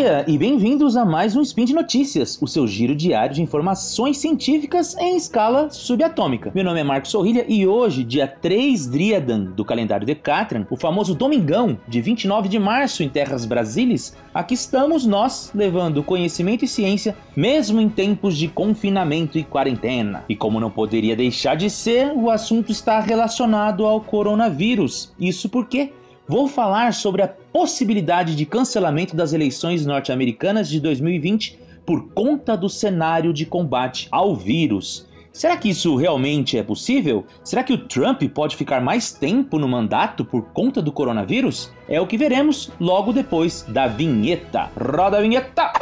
dia 0.00 0.24
e 0.26 0.38
bem-vindos 0.38 0.96
a 0.96 1.04
mais 1.04 1.36
um 1.36 1.42
Spin 1.42 1.66
de 1.66 1.74
Notícias, 1.74 2.38
o 2.40 2.46
seu 2.46 2.66
giro 2.66 2.96
diário 2.96 3.34
de 3.34 3.42
informações 3.42 4.16
científicas 4.16 4.96
em 4.96 5.14
escala 5.14 5.68
subatômica. 5.68 6.50
Meu 6.54 6.64
nome 6.64 6.80
é 6.80 6.82
Marcos 6.82 7.10
Sorrilha 7.10 7.44
e 7.46 7.66
hoje, 7.66 8.02
dia 8.02 8.26
3 8.26 8.86
Driadan 8.86 9.44
do 9.44 9.62
calendário 9.62 10.06
Decatran, 10.06 10.66
o 10.70 10.76
famoso 10.76 11.14
domingão 11.14 11.78
de 11.86 12.00
29 12.00 12.48
de 12.48 12.58
março 12.58 13.02
em 13.02 13.10
terras 13.10 13.44
brasileiras, 13.44 14.16
aqui 14.32 14.54
estamos 14.54 15.04
nós 15.04 15.50
levando 15.54 16.02
conhecimento 16.02 16.64
e 16.64 16.68
ciência 16.68 17.14
mesmo 17.36 17.78
em 17.78 17.90
tempos 17.90 18.38
de 18.38 18.48
confinamento 18.48 19.36
e 19.36 19.44
quarentena. 19.44 20.24
E 20.30 20.34
como 20.34 20.58
não 20.58 20.70
poderia 20.70 21.14
deixar 21.14 21.56
de 21.56 21.68
ser, 21.68 22.10
o 22.16 22.30
assunto 22.30 22.72
está 22.72 23.00
relacionado 23.00 23.84
ao 23.84 24.00
coronavírus. 24.00 25.12
Isso 25.20 25.50
porque 25.50 25.92
vou 26.30 26.46
falar 26.46 26.94
sobre 26.94 27.22
a 27.22 27.28
possibilidade 27.28 28.36
de 28.36 28.46
cancelamento 28.46 29.16
das 29.16 29.32
eleições 29.32 29.84
norte-americanas 29.84 30.68
de 30.68 30.78
2020 30.78 31.58
por 31.84 32.08
conta 32.10 32.56
do 32.56 32.68
cenário 32.68 33.32
de 33.32 33.44
combate 33.44 34.06
ao 34.12 34.36
vírus. 34.36 35.08
Será 35.32 35.56
que 35.56 35.68
isso 35.68 35.96
realmente 35.96 36.56
é 36.56 36.62
possível? 36.62 37.26
Será 37.42 37.64
que 37.64 37.72
o 37.72 37.78
Trump 37.78 38.22
pode 38.32 38.54
ficar 38.54 38.80
mais 38.80 39.10
tempo 39.10 39.58
no 39.58 39.66
mandato 39.66 40.24
por 40.24 40.52
conta 40.52 40.80
do 40.80 40.92
coronavírus? 40.92 41.72
É 41.88 42.00
o 42.00 42.06
que 42.06 42.16
veremos 42.16 42.70
logo 42.78 43.12
depois 43.12 43.62
da 43.62 43.88
vinheta. 43.88 44.70
Roda 44.78 45.18
a 45.18 45.22
vinheta! 45.22 45.72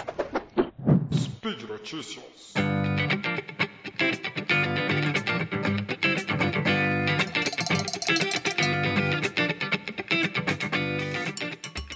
Speed 1.13 1.69
Notícias. 1.69 2.55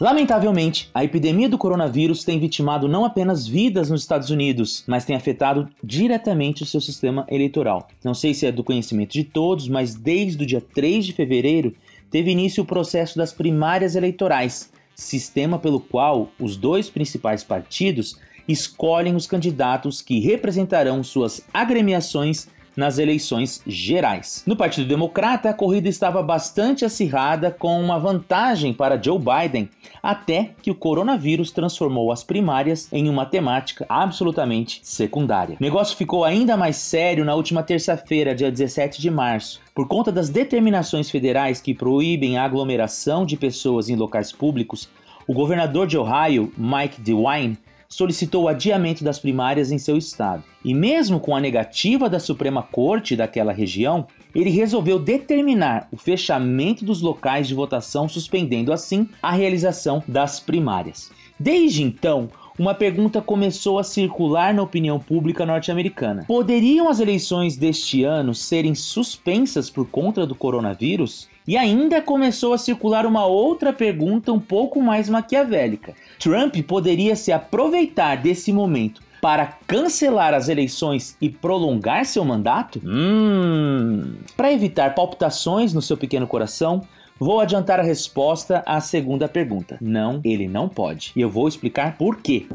Lamentavelmente, 0.03 0.91
a 0.92 1.05
epidemia 1.05 1.48
do 1.48 1.56
coronavírus 1.56 2.25
tem 2.25 2.36
vitimado 2.36 2.89
não 2.89 3.05
apenas 3.05 3.47
vidas 3.47 3.89
nos 3.89 4.00
Estados 4.00 4.31
Unidos, 4.31 4.83
mas 4.84 5.05
tem 5.05 5.14
afetado 5.14 5.69
diretamente 5.81 6.64
o 6.64 6.67
seu 6.67 6.81
sistema 6.81 7.25
eleitoral. 7.31 7.86
Não 8.03 8.12
sei 8.12 8.34
se 8.34 8.44
é 8.44 8.50
do 8.50 8.64
conhecimento 8.64 9.12
de 9.12 9.22
todos, 9.22 9.69
mas 9.69 9.94
desde 9.94 10.42
o 10.42 10.47
dia 10.47 10.61
3 10.61 11.06
de 11.06 11.12
fevereiro 11.12 11.72
teve 12.11 12.33
início 12.33 12.64
o 12.64 12.67
processo 12.67 13.17
das 13.17 13.33
primárias 13.33 13.94
eleitorais, 13.94 14.72
sistema 14.92 15.56
pelo 15.56 15.78
qual 15.78 16.31
os 16.37 16.56
dois 16.56 16.91
principais 16.91 17.44
partidos 17.44 18.19
escolhem 18.48 19.14
os 19.14 19.28
candidatos 19.28 20.03
que 20.03 20.19
representarão 20.19 21.05
suas 21.05 21.42
agremiações 21.55 22.48
nas 22.77 22.98
eleições 22.98 23.62
gerais. 23.67 24.42
No 24.47 24.56
Partido 24.56 24.89
Democrata, 24.89 25.51
a 25.51 25.55
corrida 25.55 25.89
estava 25.89 26.23
bastante 26.23 26.84
acirrada, 26.84 27.51
com 27.51 27.81
uma 27.81 27.98
vantagem 27.98 28.73
para 28.73 29.01
Joe 29.01 29.19
Biden, 29.19 29.69
até 30.03 30.51
que 30.62 30.70
o 30.70 30.75
coronavírus 30.75 31.50
transformou 31.50 32.11
as 32.11 32.25
primárias 32.25 32.89
em 32.93 33.09
uma 33.09 33.27
temática 33.27 33.84
absolutamente 33.89 34.81
secundária. 34.83 35.56
O 35.61 35.62
negócio 35.62 35.97
ficou 35.97 36.25
ainda 36.25 36.56
mais 36.56 36.77
sério 36.77 37.25
na 37.25 37.34
última 37.34 37.62
terça-feira, 37.62 38.34
dia 38.34 38.50
17 38.50 39.00
de 39.00 39.11
março, 39.11 39.61
por 39.75 39.87
conta 39.87 40.11
das 40.11 40.28
determinações 40.28 41.11
federais 41.11 41.61
que 41.61 41.75
proíbem 41.75 42.37
a 42.37 42.45
aglomeração 42.45 43.25
de 43.25 43.37
pessoas 43.37 43.89
em 43.89 43.97
locais 43.97 44.33
públicos. 44.33 44.89
O 45.27 45.33
governador 45.33 45.87
de 45.87 45.97
Ohio, 45.97 46.53
Mike 46.59 47.00
DeWine, 47.00 47.56
solicitou 47.93 48.45
o 48.45 48.48
adiamento 48.48 49.05
das 49.05 49.19
primárias 49.19 49.71
em 49.71 49.77
seu 49.77 49.98
estado. 49.98 50.43
E 50.65 50.73
mesmo 50.73 51.21
com 51.21 51.37
a 51.37 51.41
negativa 51.41 52.09
da 52.09 52.19
Suprema 52.19 52.62
Corte 52.62 53.15
daquela 53.15 53.53
região, 53.53 54.07
ele 54.34 54.49
resolveu 54.49 54.99
determinar 54.99 55.89
o 55.93 55.97
fechamento 55.99 56.87
dos 56.87 57.03
locais 57.03 57.47
de 57.47 57.55
votação, 57.55 58.09
suspendendo 58.09 58.72
assim 58.72 59.06
a 59.22 59.33
realização 59.33 60.03
das 60.09 60.41
primárias. 60.41 61.11
Desde 61.39 61.83
então, 61.83 62.31
uma 62.62 62.75
pergunta 62.75 63.21
começou 63.21 63.77
a 63.81 63.83
circular 63.83 64.55
na 64.55 64.62
opinião 64.62 65.00
pública 65.00 65.45
norte-americana: 65.45 66.25
poderiam 66.28 66.89
as 66.89 67.00
eleições 67.00 67.56
deste 67.56 68.05
ano 68.05 68.37
serem 68.37 68.73
suspensas 68.73 69.69
por 69.69 69.89
conta 69.89 70.25
do 70.25 70.37
coronavírus? 70.37 71.28
E 71.45 71.56
ainda 71.56 72.01
começou 72.01 72.53
a 72.53 72.59
circular 72.59 73.05
uma 73.05 73.27
outra 73.27 73.72
pergunta 73.72 74.33
um 74.33 74.39
pouco 74.39 74.81
mais 74.81 75.09
maquiavélica: 75.09 75.93
Trump 76.21 76.55
poderia 76.69 77.17
se 77.17 77.33
aproveitar 77.33 78.22
desse 78.22 78.53
momento 78.53 79.03
para 79.21 79.59
cancelar 79.67 80.33
as 80.33 80.49
eleições 80.49 81.17
e 81.21 81.28
prolongar 81.28 82.06
seu 82.06 82.25
mandato? 82.25 82.81
Hum. 82.84 84.15
Para 84.37 84.53
evitar 84.53 84.95
palpitações 84.95 85.75
no 85.75 85.83
seu 85.83 85.97
pequeno 85.97 86.28
coração, 86.28 86.83
Vou 87.25 87.38
adiantar 87.38 87.78
a 87.78 87.84
resposta 87.84 88.65
à 88.66 88.81
segunda 88.81 89.28
pergunta. 89.28 89.78
Não, 89.81 90.21
ele 90.25 90.49
não 90.49 90.69
pode. 90.69 91.12
E 91.15 91.21
eu 91.21 91.31
vou 91.31 91.47
explicar 91.47 91.97
por 91.97 92.16
quê. 92.16 92.49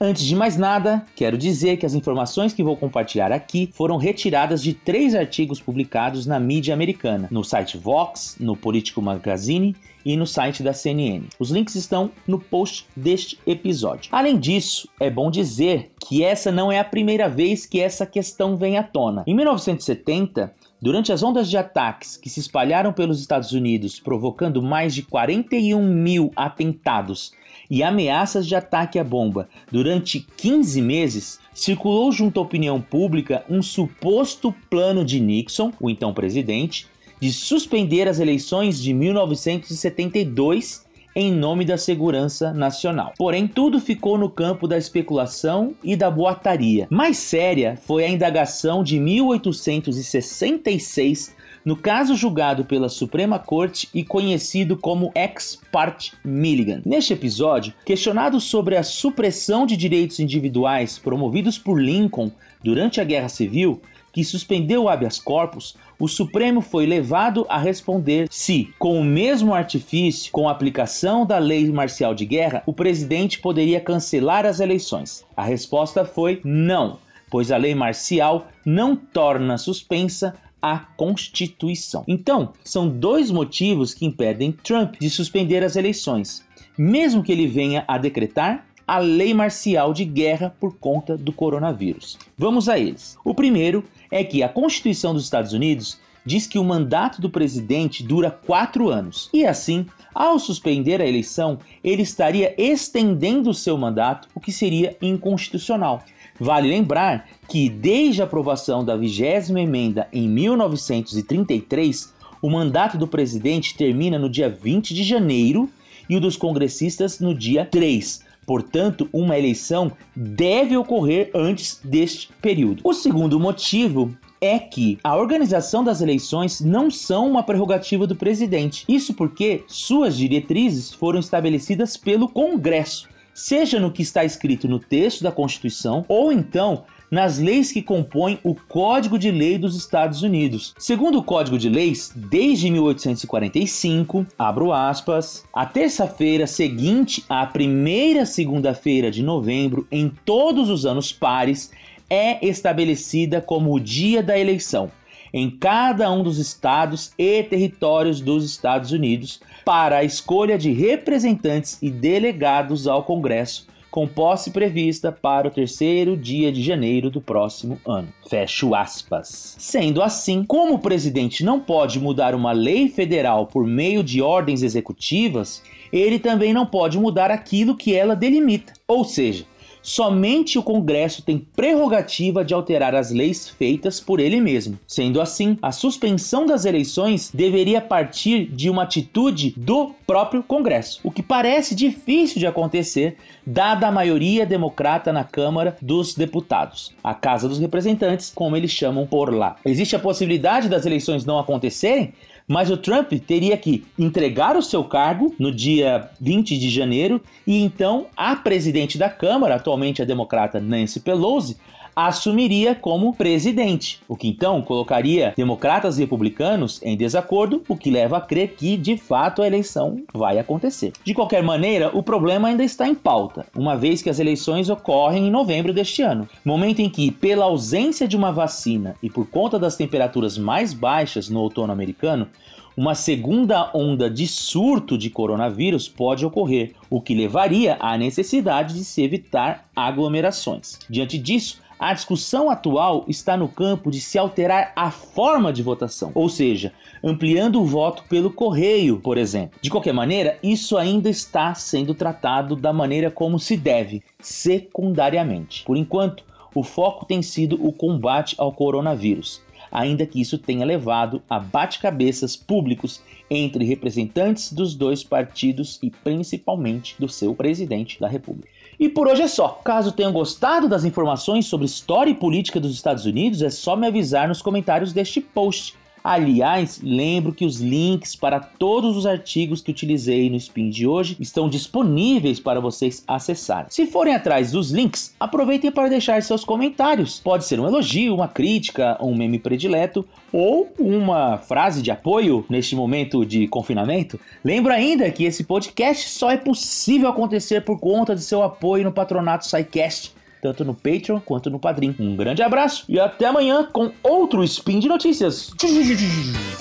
Antes 0.00 0.24
de 0.24 0.34
mais 0.34 0.56
nada, 0.56 1.06
quero 1.14 1.38
dizer 1.38 1.76
que 1.76 1.86
as 1.86 1.94
informações 1.94 2.52
que 2.52 2.64
vou 2.64 2.76
compartilhar 2.76 3.30
aqui 3.30 3.70
foram 3.72 3.96
retiradas 3.96 4.62
de 4.62 4.74
três 4.74 5.14
artigos 5.14 5.60
publicados 5.60 6.26
na 6.26 6.40
mídia 6.40 6.74
americana, 6.74 7.28
no 7.30 7.44
site 7.44 7.78
Vox, 7.78 8.36
no 8.40 8.56
Politico 8.56 9.00
Magazine 9.00 9.74
e 10.04 10.16
no 10.16 10.26
site 10.26 10.62
da 10.62 10.72
CNN. 10.72 11.24
Os 11.38 11.50
links 11.50 11.76
estão 11.76 12.10
no 12.26 12.38
post 12.38 12.86
deste 12.94 13.38
episódio. 13.46 14.10
Além 14.12 14.36
disso, 14.38 14.88
é 14.98 15.08
bom 15.08 15.30
dizer 15.30 15.92
que 16.00 16.24
essa 16.24 16.50
não 16.50 16.72
é 16.72 16.78
a 16.78 16.84
primeira 16.84 17.28
vez 17.28 17.64
que 17.64 17.80
essa 17.80 18.04
questão 18.04 18.56
vem 18.56 18.76
à 18.76 18.82
tona. 18.82 19.22
Em 19.26 19.34
1970, 19.34 20.52
Durante 20.84 21.10
as 21.10 21.22
ondas 21.22 21.48
de 21.48 21.56
ataques 21.56 22.18
que 22.18 22.28
se 22.28 22.40
espalharam 22.40 22.92
pelos 22.92 23.18
Estados 23.18 23.52
Unidos, 23.52 23.98
provocando 23.98 24.62
mais 24.62 24.94
de 24.94 25.02
41 25.02 25.82
mil 25.82 26.30
atentados 26.36 27.32
e 27.74 27.82
ameaças 27.82 28.46
de 28.46 28.54
ataque 28.54 29.00
à 29.00 29.04
bomba. 29.04 29.48
Durante 29.68 30.24
15 30.36 30.80
meses, 30.80 31.40
circulou 31.52 32.12
junto 32.12 32.38
à 32.38 32.42
opinião 32.44 32.80
pública 32.80 33.44
um 33.50 33.60
suposto 33.60 34.54
plano 34.70 35.04
de 35.04 35.18
Nixon, 35.18 35.72
o 35.80 35.90
então 35.90 36.14
presidente, 36.14 36.86
de 37.20 37.32
suspender 37.32 38.06
as 38.06 38.20
eleições 38.20 38.80
de 38.80 38.94
1972 38.94 40.83
em 41.14 41.32
nome 41.32 41.64
da 41.64 41.78
segurança 41.78 42.52
nacional. 42.52 43.12
Porém, 43.16 43.46
tudo 43.46 43.80
ficou 43.80 44.18
no 44.18 44.28
campo 44.28 44.66
da 44.66 44.76
especulação 44.76 45.72
e 45.82 45.94
da 45.94 46.10
boataria. 46.10 46.88
Mais 46.90 47.18
séria 47.18 47.78
foi 47.86 48.04
a 48.04 48.08
indagação 48.08 48.82
de 48.82 48.98
1866 48.98 51.36
no 51.64 51.76
caso 51.76 52.14
julgado 52.14 52.64
pela 52.64 52.88
Suprema 52.88 53.38
Corte 53.38 53.88
e 53.94 54.04
conhecido 54.04 54.76
como 54.76 55.10
Ex 55.14 55.58
parte 55.72 56.12
Milligan. 56.22 56.82
Neste 56.84 57.14
episódio, 57.14 57.72
questionado 57.86 58.38
sobre 58.38 58.76
a 58.76 58.82
supressão 58.82 59.64
de 59.64 59.76
direitos 59.76 60.20
individuais 60.20 60.98
promovidos 60.98 61.56
por 61.56 61.80
Lincoln 61.80 62.30
durante 62.62 63.00
a 63.00 63.04
Guerra 63.04 63.28
Civil, 63.28 63.80
que 64.14 64.24
suspendeu 64.24 64.84
o 64.84 64.88
habeas 64.88 65.18
corpus, 65.18 65.76
o 65.98 66.06
Supremo 66.06 66.60
foi 66.60 66.86
levado 66.86 67.44
a 67.48 67.58
responder 67.58 68.28
se, 68.30 68.72
com 68.78 68.98
o 68.98 69.04
mesmo 69.04 69.52
artifício, 69.52 70.30
com 70.30 70.48
a 70.48 70.52
aplicação 70.52 71.26
da 71.26 71.38
lei 71.38 71.68
marcial 71.70 72.14
de 72.14 72.24
guerra, 72.24 72.62
o 72.64 72.72
presidente 72.72 73.40
poderia 73.40 73.80
cancelar 73.80 74.46
as 74.46 74.60
eleições. 74.60 75.26
A 75.36 75.42
resposta 75.42 76.04
foi 76.04 76.40
não, 76.44 76.98
pois 77.28 77.50
a 77.50 77.56
lei 77.56 77.74
marcial 77.74 78.46
não 78.64 78.94
torna 78.94 79.58
suspensa 79.58 80.34
a 80.62 80.78
Constituição. 80.78 82.04
Então, 82.06 82.52
são 82.62 82.88
dois 82.88 83.32
motivos 83.32 83.92
que 83.92 84.06
impedem 84.06 84.52
Trump 84.52 84.94
de 85.00 85.10
suspender 85.10 85.64
as 85.64 85.74
eleições, 85.74 86.44
mesmo 86.78 87.22
que 87.22 87.32
ele 87.32 87.48
venha 87.48 87.84
a 87.88 87.98
decretar 87.98 88.64
a 88.86 88.98
lei 88.98 89.32
marcial 89.32 89.92
de 89.92 90.04
guerra 90.04 90.54
por 90.60 90.76
conta 90.76 91.16
do 91.16 91.32
coronavírus. 91.32 92.18
Vamos 92.36 92.68
a 92.68 92.78
eles. 92.78 93.16
O 93.24 93.34
primeiro 93.34 93.84
é 94.14 94.22
que 94.22 94.44
a 94.44 94.48
Constituição 94.48 95.12
dos 95.12 95.24
Estados 95.24 95.52
Unidos 95.52 95.98
diz 96.24 96.46
que 96.46 96.56
o 96.56 96.62
mandato 96.62 97.20
do 97.20 97.28
presidente 97.28 98.04
dura 98.04 98.30
quatro 98.30 98.88
anos 98.88 99.28
e 99.34 99.44
assim, 99.44 99.86
ao 100.14 100.38
suspender 100.38 101.00
a 101.00 101.06
eleição, 101.06 101.58
ele 101.82 102.02
estaria 102.02 102.54
estendendo 102.56 103.50
o 103.50 103.54
seu 103.54 103.76
mandato, 103.76 104.28
o 104.32 104.38
que 104.38 104.52
seria 104.52 104.96
inconstitucional. 105.02 106.04
Vale 106.38 106.68
lembrar 106.68 107.28
que, 107.48 107.68
desde 107.68 108.22
a 108.22 108.24
aprovação 108.24 108.84
da 108.84 108.96
vigésima 108.96 109.60
emenda 109.60 110.06
em 110.12 110.28
1933, 110.28 112.14
o 112.40 112.48
mandato 112.48 112.96
do 112.96 113.08
presidente 113.08 113.76
termina 113.76 114.16
no 114.16 114.30
dia 114.30 114.48
20 114.48 114.94
de 114.94 115.02
janeiro 115.02 115.68
e 116.08 116.16
o 116.16 116.20
dos 116.20 116.36
congressistas 116.36 117.18
no 117.18 117.34
dia 117.34 117.64
3, 117.64 118.23
Portanto, 118.46 119.08
uma 119.12 119.38
eleição 119.38 119.92
deve 120.14 120.76
ocorrer 120.76 121.30
antes 121.34 121.80
deste 121.82 122.28
período. 122.40 122.80
O 122.84 122.92
segundo 122.92 123.38
motivo 123.40 124.14
é 124.40 124.58
que 124.58 124.98
a 125.02 125.16
organização 125.16 125.82
das 125.82 126.00
eleições 126.00 126.60
não 126.60 126.90
são 126.90 127.30
uma 127.30 127.42
prerrogativa 127.42 128.06
do 128.06 128.14
presidente. 128.14 128.84
Isso 128.88 129.14
porque 129.14 129.64
suas 129.66 130.16
diretrizes 130.16 130.92
foram 130.92 131.20
estabelecidas 131.20 131.96
pelo 131.96 132.28
Congresso 132.28 133.08
seja 133.34 133.80
no 133.80 133.90
que 133.90 134.02
está 134.02 134.24
escrito 134.24 134.68
no 134.68 134.78
texto 134.78 135.22
da 135.22 135.32
Constituição 135.32 136.04
ou 136.08 136.30
então 136.30 136.84
nas 137.14 137.38
leis 137.38 137.70
que 137.70 137.80
compõem 137.80 138.40
o 138.42 138.56
Código 138.56 139.16
de 139.16 139.30
Lei 139.30 139.56
dos 139.56 139.76
Estados 139.76 140.24
Unidos. 140.24 140.74
Segundo 140.76 141.18
o 141.18 141.22
Código 141.22 141.56
de 141.56 141.68
Leis, 141.68 142.12
desde 142.12 142.68
1845, 142.68 144.26
abro 144.36 144.72
aspas, 144.72 145.44
a 145.54 145.64
terça-feira 145.64 146.44
seguinte 146.44 147.24
à 147.28 147.46
primeira 147.46 148.26
segunda-feira 148.26 149.12
de 149.12 149.22
novembro 149.22 149.86
em 149.92 150.10
todos 150.24 150.68
os 150.68 150.84
anos 150.84 151.12
pares 151.12 151.70
é 152.10 152.44
estabelecida 152.44 153.40
como 153.40 153.72
o 153.72 153.78
dia 153.78 154.20
da 154.20 154.36
eleição 154.36 154.90
em 155.32 155.50
cada 155.50 156.10
um 156.12 156.22
dos 156.22 156.38
estados 156.38 157.12
e 157.18 157.42
territórios 157.44 158.20
dos 158.20 158.44
Estados 158.44 158.92
Unidos 158.92 159.40
para 159.64 159.98
a 159.98 160.04
escolha 160.04 160.56
de 160.56 160.72
representantes 160.72 161.76
e 161.80 161.90
delegados 161.90 162.86
ao 162.86 163.02
Congresso 163.02 163.66
com 163.94 164.08
posse 164.08 164.50
prevista 164.50 165.12
para 165.12 165.46
o 165.46 165.50
terceiro 165.52 166.16
dia 166.16 166.50
de 166.50 166.60
janeiro 166.60 167.08
do 167.08 167.20
próximo 167.20 167.80
ano. 167.86 168.08
Fecho 168.28 168.74
aspas. 168.74 169.54
Sendo 169.56 170.02
assim, 170.02 170.42
como 170.42 170.74
o 170.74 170.78
presidente 170.80 171.44
não 171.44 171.60
pode 171.60 172.00
mudar 172.00 172.34
uma 172.34 172.50
lei 172.50 172.88
federal 172.88 173.46
por 173.46 173.64
meio 173.64 174.02
de 174.02 174.20
ordens 174.20 174.64
executivas, 174.64 175.62
ele 175.92 176.18
também 176.18 176.52
não 176.52 176.66
pode 176.66 176.98
mudar 176.98 177.30
aquilo 177.30 177.76
que 177.76 177.94
ela 177.94 178.16
delimita. 178.16 178.72
Ou 178.88 179.04
seja, 179.04 179.46
somente 179.84 180.58
o 180.58 180.62
Congresso 180.62 181.22
tem 181.22 181.38
prerrogativa 181.38 182.42
de 182.42 182.54
alterar 182.54 182.94
as 182.94 183.12
leis 183.12 183.50
feitas 183.50 184.00
por 184.00 184.18
ele 184.18 184.40
mesmo. 184.40 184.78
Sendo 184.86 185.20
assim, 185.20 185.58
a 185.60 185.70
suspensão 185.70 186.46
das 186.46 186.64
eleições 186.64 187.30
deveria 187.32 187.82
partir 187.82 188.46
de 188.46 188.70
uma 188.70 188.84
atitude 188.84 189.52
do 189.56 189.92
próprio 190.06 190.42
Congresso, 190.42 191.00
o 191.04 191.10
que 191.10 191.22
parece 191.22 191.74
difícil 191.74 192.38
de 192.38 192.46
acontecer, 192.46 193.16
dada 193.46 193.86
a 193.86 193.92
maioria 193.92 194.46
democrata 194.46 195.12
na 195.12 195.22
Câmara 195.22 195.76
dos 195.80 196.14
Deputados, 196.14 196.92
a 197.02 197.12
Casa 197.12 197.46
dos 197.46 197.58
Representantes, 197.58 198.32
como 198.34 198.56
eles 198.56 198.70
chamam 198.70 199.06
por 199.06 199.32
lá. 199.32 199.56
Existe 199.64 199.94
a 199.94 199.98
possibilidade 199.98 200.68
das 200.68 200.86
eleições 200.86 201.26
não 201.26 201.38
acontecerem? 201.38 202.14
Mas 202.46 202.70
o 202.70 202.76
Trump 202.76 203.10
teria 203.26 203.56
que 203.56 203.84
entregar 203.98 204.56
o 204.56 204.62
seu 204.62 204.84
cargo 204.84 205.34
no 205.38 205.50
dia 205.50 206.10
20 206.20 206.58
de 206.58 206.68
janeiro 206.68 207.20
e 207.46 207.62
então 207.62 208.06
a 208.16 208.36
presidente 208.36 208.98
da 208.98 209.08
Câmara, 209.08 209.54
atualmente 209.54 210.02
a 210.02 210.04
democrata 210.04 210.60
Nancy 210.60 211.00
Pelosi, 211.00 211.56
assumiria 211.94 212.74
como 212.74 213.14
presidente, 213.14 214.00
o 214.08 214.16
que 214.16 214.28
então 214.28 214.62
colocaria 214.62 215.32
democratas 215.36 215.98
e 215.98 216.02
republicanos 216.02 216.80
em 216.82 216.96
desacordo, 216.96 217.62
o 217.68 217.76
que 217.76 217.90
leva 217.90 218.16
a 218.16 218.20
crer 218.20 218.54
que 218.56 218.76
de 218.76 218.96
fato 218.96 219.42
a 219.42 219.46
eleição 219.46 220.02
vai 220.12 220.38
acontecer. 220.38 220.92
De 221.04 221.14
qualquer 221.14 221.42
maneira, 221.42 221.90
o 221.92 222.02
problema 222.02 222.48
ainda 222.48 222.64
está 222.64 222.88
em 222.88 222.94
pauta, 222.94 223.46
uma 223.56 223.76
vez 223.76 224.02
que 224.02 224.10
as 224.10 224.18
eleições 224.18 224.68
ocorrem 224.68 225.26
em 225.26 225.30
novembro 225.30 225.72
deste 225.72 226.02
ano, 226.02 226.28
momento 226.44 226.80
em 226.80 226.88
que, 226.88 227.10
pela 227.10 227.44
ausência 227.44 228.08
de 228.08 228.16
uma 228.16 228.32
vacina 228.32 228.96
e 229.02 229.08
por 229.10 229.26
conta 229.26 229.58
das 229.58 229.76
temperaturas 229.76 230.36
mais 230.36 230.72
baixas 230.72 231.28
no 231.28 231.40
outono 231.40 231.72
americano, 231.72 232.28
uma 232.76 232.94
segunda 232.96 233.70
onda 233.72 234.10
de 234.10 234.26
surto 234.26 234.98
de 234.98 235.08
coronavírus 235.08 235.88
pode 235.88 236.26
ocorrer, 236.26 236.72
o 236.90 237.00
que 237.00 237.14
levaria 237.14 237.76
à 237.78 237.96
necessidade 237.96 238.74
de 238.74 238.84
se 238.84 239.02
evitar 239.02 239.68
aglomerações. 239.76 240.80
Diante 240.90 241.16
disso, 241.16 241.62
a 241.78 241.92
discussão 241.92 242.48
atual 242.50 243.04
está 243.08 243.36
no 243.36 243.48
campo 243.48 243.90
de 243.90 244.00
se 244.00 244.18
alterar 244.18 244.72
a 244.76 244.90
forma 244.90 245.52
de 245.52 245.62
votação, 245.62 246.12
ou 246.14 246.28
seja, 246.28 246.72
ampliando 247.02 247.60
o 247.60 247.64
voto 247.66 248.04
pelo 248.08 248.30
correio, 248.30 249.00
por 249.00 249.18
exemplo. 249.18 249.58
De 249.60 249.70
qualquer 249.70 249.92
maneira, 249.92 250.38
isso 250.42 250.76
ainda 250.76 251.08
está 251.10 251.54
sendo 251.54 251.94
tratado 251.94 252.56
da 252.56 252.72
maneira 252.72 253.10
como 253.10 253.38
se 253.38 253.56
deve, 253.56 254.02
secundariamente. 254.20 255.64
Por 255.64 255.76
enquanto, 255.76 256.24
o 256.54 256.62
foco 256.62 257.04
tem 257.04 257.20
sido 257.20 257.58
o 257.66 257.72
combate 257.72 258.36
ao 258.38 258.52
coronavírus, 258.52 259.42
ainda 259.72 260.06
que 260.06 260.20
isso 260.20 260.38
tenha 260.38 260.64
levado 260.64 261.20
a 261.28 261.40
bate-cabeças 261.40 262.36
públicos 262.36 263.02
entre 263.28 263.64
representantes 263.64 264.52
dos 264.52 264.74
dois 264.74 265.02
partidos 265.02 265.80
e 265.82 265.90
principalmente 265.90 266.94
do 266.98 267.08
seu 267.08 267.34
presidente 267.34 267.98
da 267.98 268.06
República. 268.06 268.53
E 268.78 268.88
por 268.88 269.06
hoje 269.06 269.22
é 269.22 269.28
só. 269.28 269.60
Caso 269.64 269.92
tenham 269.92 270.12
gostado 270.12 270.68
das 270.68 270.84
informações 270.84 271.46
sobre 271.46 271.66
história 271.66 272.10
e 272.10 272.14
política 272.14 272.58
dos 272.60 272.74
Estados 272.74 273.04
Unidos, 273.04 273.42
é 273.42 273.50
só 273.50 273.76
me 273.76 273.86
avisar 273.86 274.28
nos 274.28 274.42
comentários 274.42 274.92
deste 274.92 275.20
post. 275.20 275.74
Aliás, 276.06 276.82
lembro 276.82 277.32
que 277.32 277.46
os 277.46 277.62
links 277.62 278.14
para 278.14 278.38
todos 278.38 278.94
os 278.94 279.06
artigos 279.06 279.62
que 279.62 279.70
utilizei 279.70 280.28
no 280.28 280.36
Spin 280.36 280.68
de 280.68 280.86
hoje 280.86 281.16
estão 281.18 281.48
disponíveis 281.48 282.38
para 282.38 282.60
vocês 282.60 283.02
acessarem. 283.08 283.70
Se 283.70 283.86
forem 283.86 284.14
atrás 284.14 284.52
dos 284.52 284.70
links, 284.70 285.14
aproveitem 285.18 285.72
para 285.72 285.88
deixar 285.88 286.22
seus 286.22 286.44
comentários. 286.44 287.20
Pode 287.20 287.46
ser 287.46 287.58
um 287.58 287.66
elogio, 287.66 288.14
uma 288.14 288.28
crítica, 288.28 288.98
um 289.00 289.16
meme 289.16 289.38
predileto 289.38 290.06
ou 290.30 290.70
uma 290.78 291.38
frase 291.38 291.80
de 291.80 291.90
apoio 291.90 292.44
neste 292.50 292.76
momento 292.76 293.24
de 293.24 293.48
confinamento. 293.48 294.20
Lembro 294.44 294.74
ainda 294.74 295.10
que 295.10 295.24
esse 295.24 295.42
podcast 295.42 296.10
só 296.10 296.30
é 296.30 296.36
possível 296.36 297.08
acontecer 297.08 297.62
por 297.62 297.80
conta 297.80 298.14
de 298.14 298.20
seu 298.20 298.42
apoio 298.42 298.84
no 298.84 298.92
patronato 298.92 299.46
SciCast 299.46 300.12
tanto 300.44 300.62
no 300.62 300.74
Patreon 300.74 301.20
quanto 301.20 301.48
no 301.48 301.58
Padrim. 301.58 301.96
Um 301.98 302.14
grande 302.14 302.42
abraço 302.42 302.84
e 302.86 303.00
até 303.00 303.24
amanhã 303.24 303.66
com 303.72 303.90
outro 304.02 304.44
Spin 304.44 304.78
de 304.78 304.86
Notícias. 304.86 305.50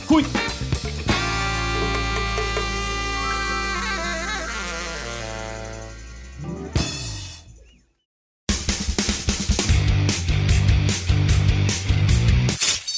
Fui! 0.08 0.24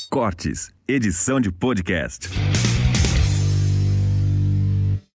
Cortes, 0.08 0.72
edição 0.88 1.42
de 1.42 1.52
podcast. 1.52 2.30